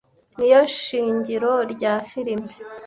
[0.37, 2.51] niyo shingiro rya firime